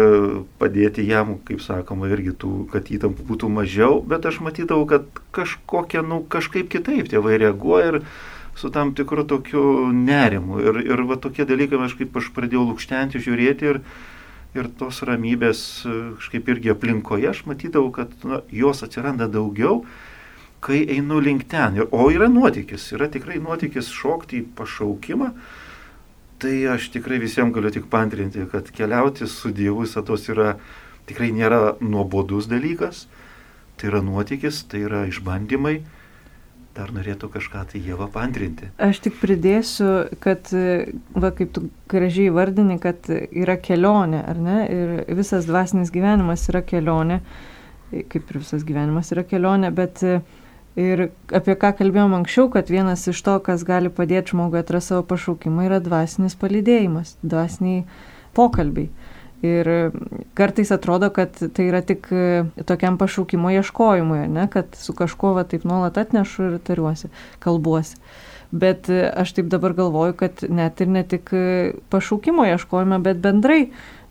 [0.61, 6.05] padėti jam, kaip sakoma, irgi tų, kad įtampų būtų mažiau, bet aš matydavau, kad kažkokia,
[6.05, 7.99] nu kažkaip kitaip tėvai reaguoja ir
[8.55, 10.59] su tam tikru tokiu nerimu.
[10.61, 13.81] Ir, ir va tokie dalykai aš kaip aš pradėjau lūkštenti, žiūrėti ir,
[14.57, 15.61] ir tos ramybės
[16.19, 19.83] kažkaip irgi aplinkoje aš matydavau, kad na, jos atsiranda daugiau,
[20.63, 21.81] kai einu link ten.
[21.91, 25.33] O yra nuotykis, yra tikrai nuotykis šokti į pašaukimą.
[26.43, 30.57] Tai aš tikrai visiems galiu tik pantrinti, kad keliauti su Dievu visatos yra
[31.07, 33.05] tikrai nėra nuobodus dalykas,
[33.79, 35.77] tai yra nuotykis, tai yra išbandymai
[36.75, 38.69] dar norėtų kažką tai Jėva pantrinti.
[38.81, 39.89] Aš tik pridėsiu,
[40.23, 40.49] kad,
[41.13, 44.59] va, kaip tu gražiai vardini, kad yra kelionė, ar ne?
[44.73, 47.21] Ir visas dvasinis gyvenimas yra kelionė,
[47.91, 50.01] kaip ir visas gyvenimas yra kelionė, bet
[50.79, 55.05] ir apie ką kalbėjom anksčiau, kad vienas iš to, kas gali padėti žmogui atrasti savo
[55.13, 57.83] pašaukimą, yra dvasinis palydėjimas, dvasiniai
[58.37, 58.89] pokalbiai.
[59.43, 59.67] Ir
[60.39, 65.43] kartais atrodo, kad tai yra tik e, tokiam pašaukimo ieškojimui, ne, kad su kažkuo va,
[65.43, 67.11] taip nuolat atnešu ir tariuosi,
[67.43, 67.99] kalbuosi.
[68.55, 73.19] Bet e, aš taip dabar galvoju, kad net ir ne tik e, pašaukimo ieškojime, bet
[73.19, 73.65] bendrai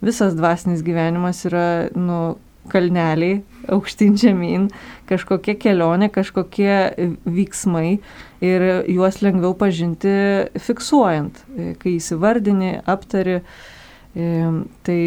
[0.05, 1.67] visas dvasinis gyvenimas yra,
[1.97, 2.35] nu,
[2.69, 3.41] kalneliai,
[3.73, 4.69] aukštyn žemyn,
[5.09, 7.97] kažkokia kelionė, kažkokie vyksmai
[8.43, 10.13] ir juos lengviau pažinti
[10.61, 11.41] fiksuojant,
[11.81, 13.41] kai įsivardini, aptari
[14.13, 14.99] Tai,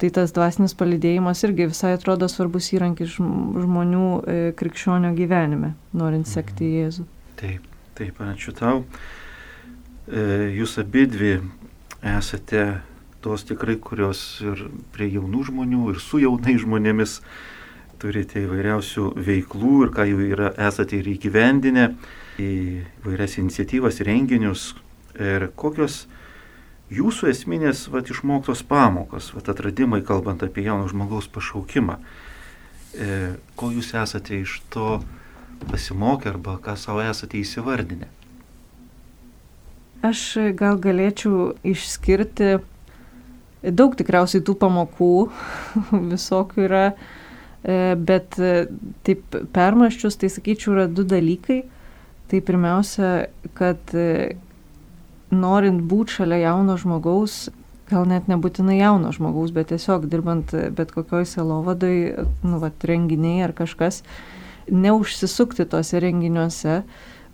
[0.00, 6.66] tai tas dvasinis palidėjimas irgi visai atrodo svarbus įrankis žmonių e, krikščionio gyvenime, norint sekti
[6.66, 6.74] mhm.
[6.80, 7.06] Jėzų.
[7.40, 8.82] Taip, taip, ačiū tau.
[10.04, 11.38] E, jūs abi dvi
[12.04, 12.66] esate
[13.24, 17.22] tos tikrai, kurios ir prie jaunų žmonių, ir su jaunai žmonėmis
[18.02, 21.86] turite įvairiausių veiklų ir ką jau yra, esate ir įgyvendinę,
[22.44, 24.74] įvairias iniciatyvas, renginius.
[25.14, 26.04] Ir kokios
[26.92, 31.98] jūsų esminės vat, išmoktos pamokos, vat, atradimai, kalbant apie jauno žmogaus pašaukimą,
[32.94, 34.98] e, ko jūs esate iš to
[35.70, 38.10] pasimokę arba ką savo esate įsivardinę?
[40.04, 42.58] Aš gal galėčiau išskirti
[43.72, 45.12] daug tikriausiai tų pamokų,
[46.12, 46.84] visokių yra,
[47.64, 48.66] e, bet e,
[49.06, 51.62] taip permaščius, tai sakyčiau, yra du dalykai.
[52.28, 53.08] Tai pirmiausia,
[53.56, 54.36] kad e,
[55.34, 57.48] norint būti šalia jauno žmogaus,
[57.90, 61.96] gal net nebūtinai jauno žmogaus, bet tiesiog dirbant bet kokioj selovadai,
[62.44, 64.02] nu, va, renginiai ar kažkas,
[64.72, 66.80] neužsisukti tose renginiuose,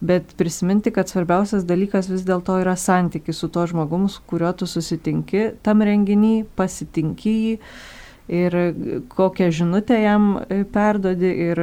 [0.01, 4.67] bet prisiminti, kad svarbiausias dalykas vis dėlto yra santykis su to žmogum, su kuriuo tu
[4.67, 7.57] susitinki tam renginį, pasitinki jį
[8.31, 8.57] ir
[9.11, 11.63] kokią žinutę jam e, perdodi ir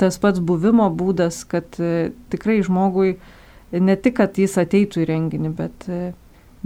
[0.00, 3.16] tas pats buvimo būdas, kad e, tikrai žmogui
[3.72, 5.86] ne tik, kad jis ateitų į renginį, bet,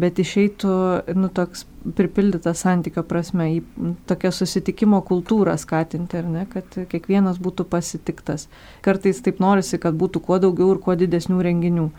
[0.00, 0.74] bet išeitų,
[1.14, 1.64] nu, toks
[1.96, 8.48] pripildytas santykio prasme, į tokią susitikimo kultūrą skatinti, ar ne, kad kiekvienas būtų pasitiktas.
[8.84, 11.90] Kartais taip norisi, kad būtų kuo daugiau ir kuo didesnių renginių.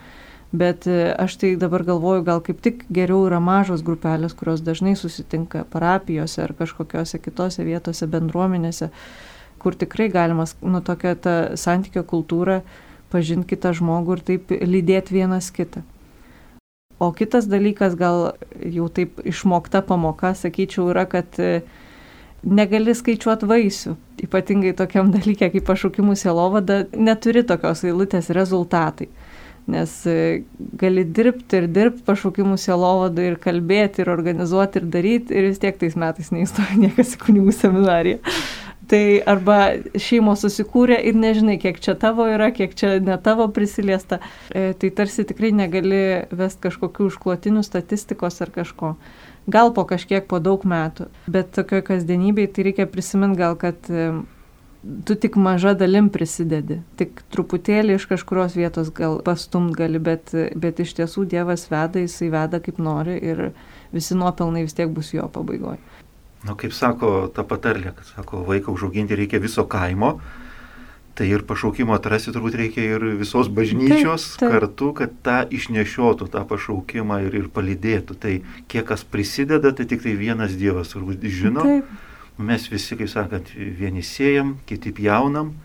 [0.58, 5.66] Bet aš tai dabar galvoju, gal kaip tik geriau yra mažos grupelės, kurios dažnai susitinka
[5.74, 8.88] parapijose ar kažkokiose kitose vietose, bendruomenėse,
[9.60, 12.62] kur tikrai galima, nu, tokia ta santykio kultūra,
[13.12, 15.84] pažinti kitą žmogų ir taip lydėti vienas kitą.
[17.00, 21.60] O kitas dalykas, gal jau taip išmokta pamoka, sakyčiau, yra, kad e,
[22.42, 23.94] negali skaičiuoti vaisių.
[24.26, 29.12] Ypatingai tokiam dalykė kaip pašaukimų sielovada, neturi tokios eilutės rezultatai.
[29.70, 30.42] Nes e,
[30.80, 35.78] gali dirbti ir dirbti pašaukimų sielovada ir kalbėti ir organizuoti ir daryti ir vis tiek
[35.78, 38.24] tais metais neįstoja niekas į kunigų seminariją.
[38.88, 39.58] Tai arba
[40.00, 44.22] šeimos susikūrė ir nežinai, kiek čia tavo yra, kiek čia ne tavo prisiliesta.
[44.48, 46.00] E, tai tarsi tikrai negali
[46.32, 48.94] vesti kažkokių užklotinių statistikos ar kažko.
[49.52, 51.10] Gal po kažkiek, po daug metų.
[51.32, 54.10] Bet tokioje kasdienybėje tai reikia prisiminti gal, kad e,
[55.06, 56.80] tu tik maža dalim prisidedi.
[57.00, 62.32] Tik truputėlį iš kažkurios vietos gal pastumt gali, bet, bet iš tiesų Dievas veda, jisai
[62.32, 63.50] veda kaip nori ir
[63.92, 65.82] visi nuopelnai vis tiek bus jo pabaigoje.
[66.46, 70.20] Na, kaip sako ta patarlė, kad sako, vaiką užauginti reikia viso kaimo,
[71.18, 74.52] tai ir pašaukimo atrasti turbūt reikia ir visos bažnyčios taip, taip.
[74.54, 78.18] kartu, kad tą išnešiotų, tą pašaukimą ir, ir palydėtų.
[78.22, 78.34] Tai
[78.70, 81.66] kiek kas prisideda, tai tik tai vienas Dievas turbūt žino.
[81.66, 81.90] Taip.
[82.38, 85.56] Mes visi, kaip sakant, vieni siejam, kiti jaunam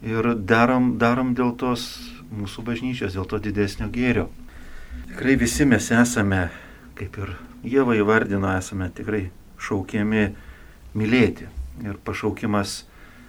[0.00, 1.84] ir darom, darom dėl tos
[2.32, 4.30] mūsų bažnyčios, dėl to didesnio gėrio.
[5.10, 6.46] Tikrai visi mes esame,
[6.96, 9.26] kaip ir Jėva įvardino, esame tikrai
[9.62, 10.28] šaukiami
[10.98, 11.48] mylėti.
[11.84, 12.82] Ir pašaukimas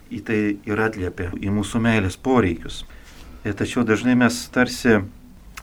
[0.10, 2.84] į tai ir atliepia į mūsų meilės poreikius.
[3.46, 5.00] Ir tačiau dažnai mes tarsi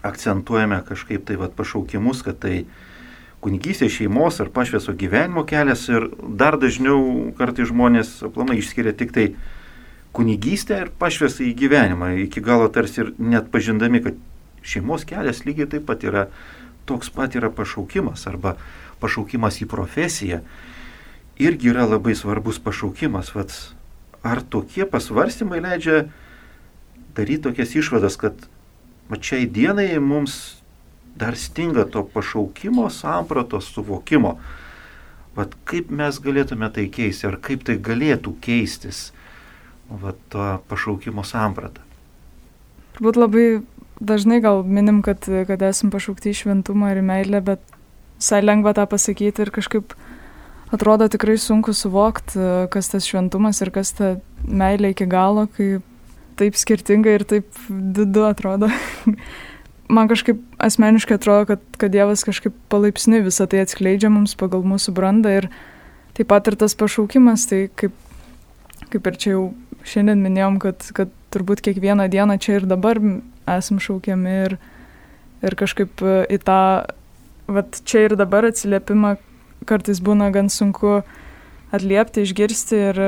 [0.06, 2.64] akcentuojame kažkaip tai vad pašaukimus, kad tai
[3.44, 9.26] kunigystė šeimos ar pašvieso gyvenimo kelias ir dar dažniau kartai žmonės aplamai išskiria tik tai
[10.16, 14.16] kunigystę ir pašviesą į gyvenimą, iki galo tarsi ir net pažindami, kad
[14.66, 16.26] šeimos kelias lygiai taip pat yra
[16.88, 18.56] toks pat yra pašaukimas arba
[19.00, 20.42] pašaukimas į profesiją
[21.38, 23.34] irgi yra labai svarbus pašaukimas.
[23.34, 23.52] Vat,
[24.24, 26.06] ar tokie pasvarstymai leidžia
[27.16, 28.48] daryti tokias išvadas, kad
[29.20, 30.56] šiai dienai mums
[31.16, 34.36] dar stinga to pašaukimo, sampratos, suvokimo.
[35.36, 39.10] Vat kaip mes galėtume tai keisti, ar kaip tai galėtų keistis,
[39.88, 41.84] vat to pašaukimo sampratą.
[42.96, 43.46] Turbūt labai
[44.00, 47.75] dažnai gal minim, kad, kad esam pašaukti į šventumą ir meilę, bet
[48.18, 49.94] visai lengva tą pasakyti ir kažkaip
[50.74, 52.40] atrodo tikrai sunku suvokti,
[52.72, 55.78] kas tas šventumas ir kas ta meilė iki galo, kai
[56.36, 58.70] taip skirtingai ir taip didu atrodo.
[59.96, 64.96] Man kažkaip asmeniškai atrodo, kad, kad Dievas kažkaip palaipsniui visą tai atskleidžia mums pagal mūsų
[64.96, 65.46] brandą ir
[66.18, 67.94] taip pat ir tas pašaukimas, tai kaip,
[68.90, 69.44] kaip ir čia jau
[69.86, 72.98] šiandien minėjom, kad, kad turbūt kiekvieną dieną čia ir dabar
[73.46, 74.56] esam šaukiami ir,
[75.46, 76.60] ir kažkaip į tą
[77.46, 79.16] vat čia ir dabar atsiliepimą
[79.66, 81.00] kartais būna gan sunku
[81.74, 83.00] atliepti, išgirsti ir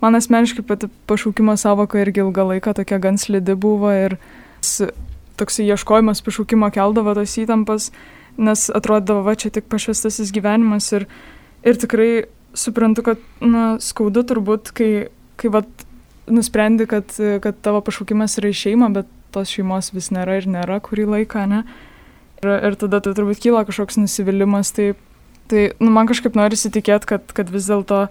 [0.00, 4.18] man asmeniškai pati pašaukimo savoka irgi ilgą laiką tokia gan slidi buvo ir
[5.36, 7.90] toks ieškojimas pašaukimo keldavo tos įtampas,
[8.36, 11.06] nes atrodavo, va čia tik pašvestasis gyvenimas ir,
[11.64, 14.90] ir tikrai suprantu, kad na, skaudu turbūt, kai,
[15.40, 15.68] kai vat,
[16.26, 17.12] nusprendi, kad,
[17.44, 21.44] kad tavo pašaukimas yra į šeimą, bet tos šeimos vis nėra ir nėra kurį laiką,
[21.50, 21.62] ne?
[21.64, 21.86] Ir,
[22.68, 24.72] ir tada tai turbūt kyla kažkoks nusivylimas.
[24.76, 24.92] Tai,
[25.50, 28.06] tai nu, man kažkaip norisi tikėti, kad, kad vis dėlto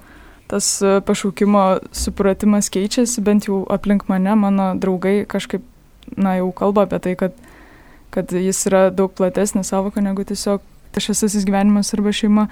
[0.52, 1.64] tas e, pašaukimo
[1.96, 5.66] supratimas keičiasi, bent jau aplink mane, mano draugai kažkaip,
[6.16, 7.38] na, jau kalba apie tai, kad,
[8.14, 10.64] kad jis yra daug platesnė savoka negu tiesiog
[10.96, 12.48] šesasis gyvenimas arba šeima.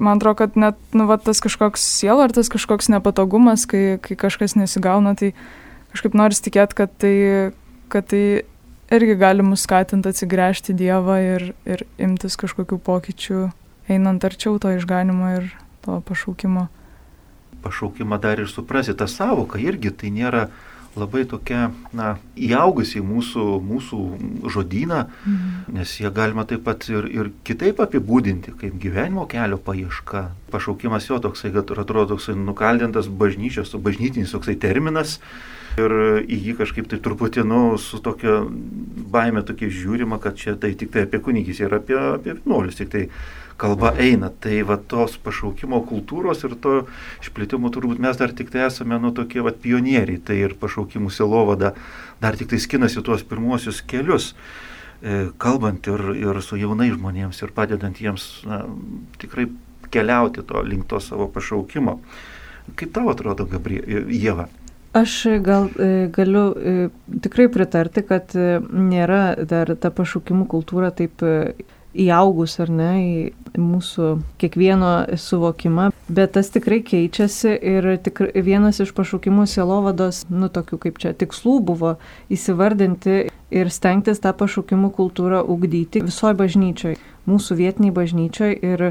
[0.00, 5.16] Man atrodo, kad net nu, va, tas kažkoks sielvartas, kažkoks nepatogumas, kai, kai kažkas nesigauna,
[5.18, 5.32] tai
[5.92, 7.16] kažkaip norisi tikėti, kad tai,
[7.92, 8.22] kad tai
[8.90, 13.44] irgi gali mus skatinti atsigręžti Dievą ir, ir imtis kažkokių pokyčių,
[13.90, 15.52] einant arčiau to išganimo ir
[15.84, 16.66] to pašaukimo.
[17.64, 20.48] Pašaukimą dar ir suprasi, ta savoka irgi tai nėra
[20.98, 23.98] labai tokia, na, įaugusi į mūsų, mūsų
[24.50, 25.76] žodyną, mhm.
[25.76, 31.20] nes jie galima taip pat ir, ir kitaip apibūdinti, kaip gyvenimo kelio paieška, pašaukimas jo
[31.22, 35.20] toksai, kad atrodo toksai nukaldintas bažnyčios, bažnytinis toksai terminas.
[35.78, 35.92] Ir
[36.26, 38.40] į jį kažkaip tai truputį, nu, su tokia
[39.10, 42.90] baime tokia žiūrima, kad čia tai tik tai apie kunigys ir apie, apie vienuolius, tik
[42.90, 43.04] tai
[43.60, 44.32] kalba eina.
[44.42, 46.74] Tai va tos pašaukimo kultūros ir to
[47.22, 50.22] išplėtimo turbūt mes dar tik tai esame, nu, tokie va pionieriai.
[50.24, 51.74] Tai ir pašaukimų silovada
[52.22, 54.32] dar tik tai skinasi tuos pirmuosius kelius.
[55.00, 58.64] E, kalbant ir, ir su jaunai žmonėms ir padedant jiems na,
[59.20, 59.46] tikrai
[59.90, 62.00] keliauti to link to savo pašaukimo.
[62.76, 64.50] Kaip tau atrodo, Gabrielė, Jėva?
[64.92, 66.88] Aš gal e, galiu e,
[67.22, 71.22] tikrai pritarti, kad nėra dar ta pašaukimų kultūra taip
[71.94, 78.92] įaugus ar ne į mūsų kiekvieno suvokimą, bet tas tikrai keičiasi ir tikrai vienas iš
[78.94, 81.96] pašaukimų sielovados, nu tokių kaip čia tikslų buvo
[82.30, 83.16] įsivardinti
[83.50, 88.56] ir stengtis tą pašaukimų kultūrą ugdyti visoje bažnyčioje, mūsų vietiniai bažnyčioje.
[88.64, 88.84] Ir,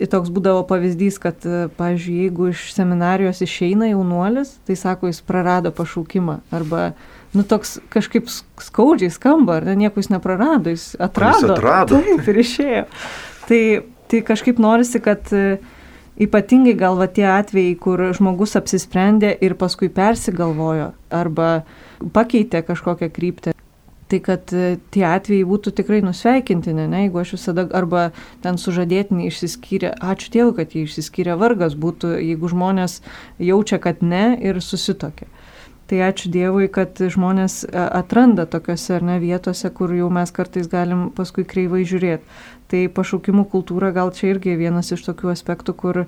[0.00, 1.44] ir toks būdavo pavyzdys, kad,
[1.78, 6.40] pavyzdžiui, jeigu iš seminarijos išeina jaunuolis, tai sako, jis prarado pašaukimą.
[6.56, 6.90] Arba,
[7.36, 11.46] nu, toks kažkaip skaudžiai skamba, ar ne, nieko jis neprarado, jis atrado.
[11.46, 12.02] Jis atrado.
[12.02, 12.84] Taip, ir išėjo.
[13.46, 13.62] Tai,
[14.10, 15.34] tai kažkaip norisi, kad
[16.16, 21.50] Ypatingai gal va tie atvejai, kur žmogus apsisprendė ir paskui persigalvojo arba
[22.16, 23.55] pakeitė kažkokią kryptį.
[24.06, 28.10] Tai kad e, tie atvejai būtų tikrai nusveikintini, ne, jeigu aš visada arba
[28.44, 33.00] ten sužadėtinį išsiskyrė, ačiū Dievui, kad jie išsiskyrė vargas būtų, jeigu žmonės
[33.42, 35.26] jaučia, kad ne ir susitokė.
[35.90, 40.70] Tai ačiū Dievui, kad žmonės e, atranda tokiuose ar ne vietose, kur jau mes kartais
[40.70, 42.38] galim paskui kreivai žiūrėti.
[42.70, 46.00] Tai pašaukimų kultūra gal čia irgi vienas iš tokių aspektų, kur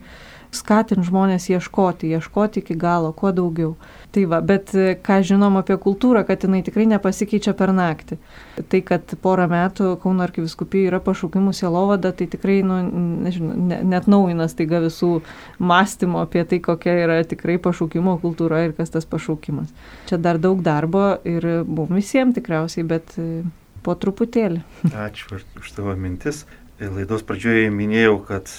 [0.54, 3.74] skatint žmonės ieškoti, ieškoti iki galo, kuo daugiau.
[4.14, 8.16] Tai va, bet e, ką žinom apie kultūrą, kad jinai tikrai nepasikeičia per naktį.
[8.58, 12.80] Tai, kad porą metų Kauno arkiviskupijai yra pašaukimų sielovada, tai tikrai, nu,
[13.26, 15.18] nežinau, ne, net naujinas taiga visų
[15.61, 19.74] mąstymo apie tai, kokia yra tikrai pašaukimo kultūra ir kas tas pašaukimas.
[20.08, 23.42] Čia dar daug darbo ir mums visiems tikriausiai, bet e,
[23.84, 24.64] po truputėlį.
[25.08, 26.46] Ačiū už tavo mintis.
[26.78, 28.50] Laidos pradžioje minėjau, kad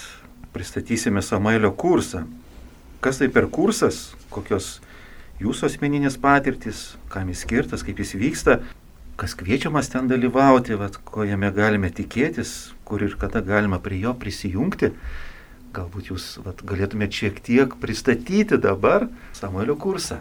[0.59, 2.25] pristatysime Samuelio kursą.
[2.99, 4.81] Kas tai per kursas, kokios
[5.39, 8.57] jūsų asmeninės patirtis, kam jis skirtas, kaip jis vyksta,
[9.19, 14.11] kas kviečiamas ten dalyvauti, vat, ko jame galime tikėtis, kur ir kada galima prie jo
[14.19, 14.91] prisijungti.
[15.71, 20.19] Galbūt jūs vat, galėtumėte šiek tiek pristatyti dabar Samuelio kursą.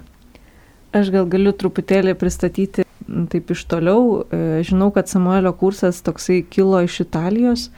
[0.95, 2.87] Aš gal galiu truputėlį pristatyti
[3.33, 4.23] taip iš toliau.
[4.23, 7.73] E, žinau, kad Samuelio kursas toksai kilo iš Italijos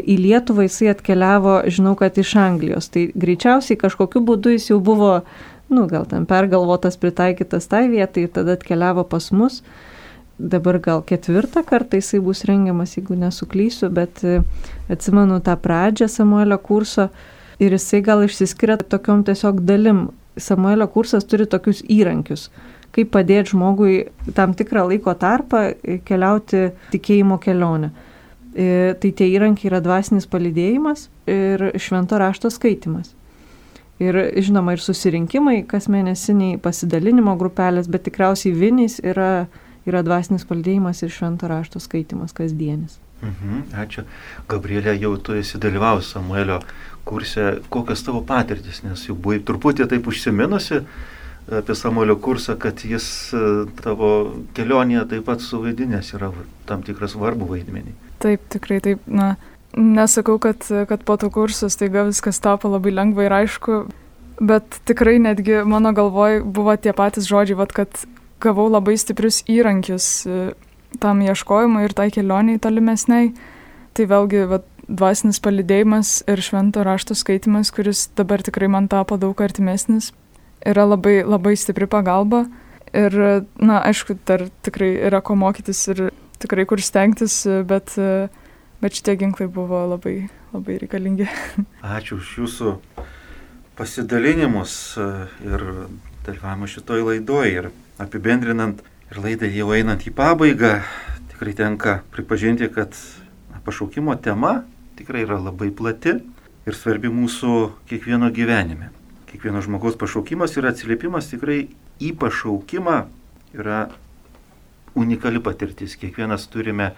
[0.00, 2.90] į Lietuvą jisai atkeliavo, žinau, kad iš Anglijos.
[2.94, 5.18] Tai greičiausiai kažkokiu būdu jis jau buvo,
[5.70, 9.62] nu, gal ten pergalvotas, pritaikytas tai vietai ir tada atkeliavo pas mus.
[10.38, 14.40] Dabar gal ketvirtą kartą jisai bus rengiamas, jeigu nesuklysiu, bet e,
[14.90, 17.08] atsimenu tą pradžią Samuelio kurso
[17.62, 20.08] ir jisai gal išsiskiria tokiom tiesiog dalim.
[20.34, 22.48] Samuelio kursas turi tokius įrankius,
[22.90, 24.00] kaip padėti žmogui
[24.34, 25.68] tam tikrą laiko tarpą
[26.08, 27.92] keliauti tikėjimo kelionę.
[28.54, 33.10] E, tai tie įrankiai yra dvasinis palidėjimas ir švento rašto skaitimas.
[34.02, 39.46] Ir žinoma, ir susirinkimai, kas mėnesiniai pasidalinimo grupelės, bet tikriausiai vinys yra,
[39.86, 43.00] yra dvasinis palidėjimas ir švento rašto skaitimas kasdienis.
[43.24, 44.04] Mhm, ačiū.
[44.50, 46.60] Gabrielė, jau tu esi dalyvavus Samuelio
[47.08, 47.60] kurse.
[47.72, 50.82] Kokios tavo patirtis, nes jau buvai truputį taip užsiminusi
[51.52, 53.42] apie Samuelio kursą, kad jis e,
[53.82, 54.10] tavo
[54.56, 56.30] kelionėje taip pat suvaidinęs yra
[56.68, 57.92] tam tikras svarbų vaidmenį.
[58.24, 59.04] Taip, tikrai taip.
[59.06, 59.34] Na,
[59.76, 63.84] nesakau, kad, kad po to kurso staiga viskas tapo labai lengva ir aišku,
[64.40, 68.04] bet tikrai netgi mano galvoj buvo tie patys žodžiai, vat, kad
[68.44, 70.44] gavau labai stiprius įrankius e,
[71.00, 73.34] tam ieškojimui ir tai kelioniai tolimesniai.
[73.94, 79.38] Tai vėlgi vat, dvasinis palidėjimas ir švento rašto skaitimas, kuris dabar tikrai man tapo daug
[79.44, 80.12] artimesnis,
[80.64, 82.44] yra labai, labai stipri pagalba.
[82.94, 83.16] Ir,
[83.58, 86.06] na, aišku, dar tikrai yra ko mokytis ir
[86.42, 87.96] tikrai kur stengtis, bet,
[88.82, 91.26] bet šitie ginklai buvo labai, labai reikalingi.
[91.96, 92.74] Ačiū už jūsų
[93.78, 95.08] pasidalinimus e,
[95.42, 95.64] ir
[96.26, 97.50] dalyvavimą šitoj laidoj.
[97.50, 97.70] Ir
[98.02, 100.76] apibendrinant ir laidą jau einant į pabaigą,
[101.34, 102.94] tikrai tenka pripažinti, kad
[103.66, 104.62] pašaukimo tema
[104.98, 106.18] tikrai yra labai plati
[106.64, 107.54] ir svarbi mūsų
[107.90, 108.92] kiekvieno gyvenime.
[109.34, 111.64] Kiekvieno žmogaus pašaukimas ir atsiliepimas tikrai
[111.98, 113.00] į pašaukimą
[113.58, 113.80] yra
[114.94, 115.96] unikali patirtis.
[115.98, 116.92] Kiekvienas turime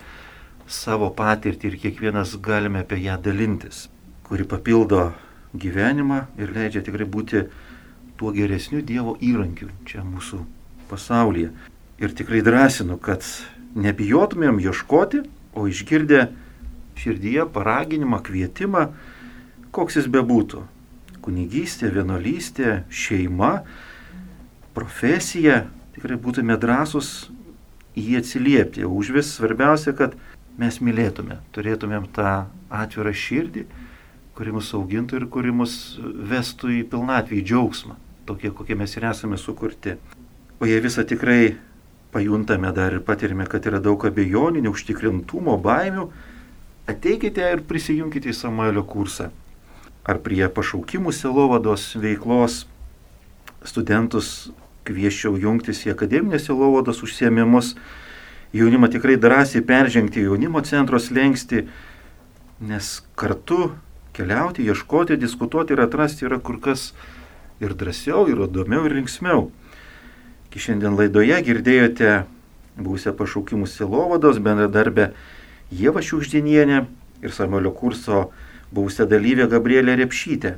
[0.68, 3.86] savo patirtį ir kiekvienas galime apie ją dalintis,
[4.28, 5.14] kuri papildo
[5.56, 7.46] gyvenimą ir leidžia tikrai būti
[8.20, 10.42] tuo geresniu Dievo įrankiu čia mūsų
[10.92, 11.54] pasaulyje.
[12.04, 13.24] Ir tikrai drąsinu, kad
[13.80, 15.24] nebijotumėm ieškoti,
[15.56, 16.26] o išgirdę
[17.00, 18.90] širdyje paraginimą, kvietimą,
[19.72, 20.66] koks jis bebūtų,
[21.26, 23.64] kunigystė, vienolystė, šeima,
[24.76, 25.64] profesija,
[25.96, 27.28] tikrai būtume drąsus
[27.98, 28.86] jį atsiliepti.
[28.86, 30.14] Už vis svarbiausia, kad
[30.60, 33.66] mes mylėtume, turėtumėm tą atvirą širdį,
[34.36, 37.96] kuri mus augintų ir kuri mus vestų į pilnatvį, į džiaugsmą,
[38.28, 39.96] tokie, kokie mes ir esame sukurti.
[40.60, 41.56] O jei visą tikrai
[42.12, 46.06] pajuntame dar ir patirime, kad yra daug abejonių, neužtikrintumo, baimių,
[46.88, 49.32] ateikite ir prisijungkite į Samuelio kursą.
[50.06, 52.64] Ar prie pašaukimų selovados veiklos
[53.66, 54.52] studentus
[54.86, 57.74] kvieščiau jungtis į akademinės selovados užsiemimus,
[58.54, 61.64] jaunimą tikrai drąsiai peržengti jaunimo centros lengsti,
[62.62, 63.72] nes kartu
[64.16, 66.92] keliauti, ieškoti, diskutuoti ir atrasti yra kur kas
[67.60, 69.50] ir drąsiau, ir įdomiau, ir linksmiau.
[70.48, 72.12] Iki šiandien laidoje girdėjote
[72.80, 75.10] būsę pašaukimų silovados bendradarbę
[75.74, 76.84] Jėva Šiukždinienė
[77.24, 78.28] ir Samuelio kurso
[78.72, 80.56] buvusią dalyvę Gabrielę Repšytę.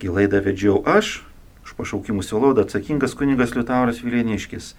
[0.00, 1.22] Kai laidą vedžiau aš,
[1.64, 4.74] už pašaukimų silovadą atsakingas kunigas Liutauras Vilėniškis.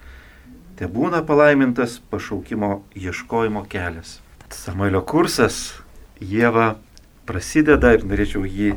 [0.78, 4.20] Te būna palaimintas pašaukimo ieškojimo kelias.
[4.54, 5.80] Samuelio kursas
[6.22, 6.76] Jėva
[7.28, 8.76] prasideda ir norėčiau jį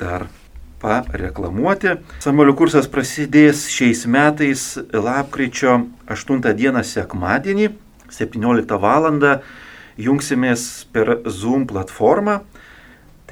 [0.00, 0.26] dar
[0.82, 1.96] pareklamuoti.
[2.22, 5.78] Samuelio kursas prasidės šiais metais lapkričio
[6.10, 7.70] 8 dieną sekmadienį
[8.10, 9.08] 17 val.
[9.96, 12.40] jungsimės per Zoom platformą.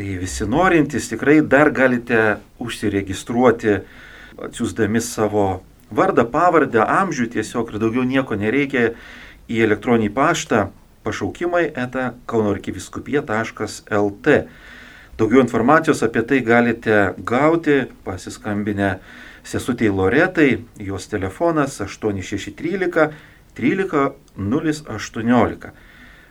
[0.01, 3.85] Tai visi norintys tikrai dar galite užsiregistruoti,
[4.47, 5.61] atsiųsdami savo
[5.93, 8.97] vardą, pavardę, amžių tiesiog ir daugiau nieko nereikia
[9.45, 10.73] į elektroninį paštą
[11.05, 14.27] pašaukimai eta kaunorkiviskupija.lt.
[15.21, 19.05] Daugiau informacijos apie tai galite gauti pasiskambinę
[19.45, 23.13] sesutei Loretai, jos telefonas 8613
[23.53, 24.17] 13
[24.49, 25.77] 018.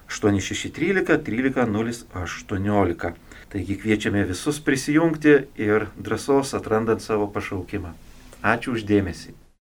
[0.10, 3.29] 8613 13 018.
[3.50, 7.96] Taigi kviečiame visus prisijungti ir drąsos atrandant savo pašaukimą.
[8.46, 9.34] Ačiū uždėmesį.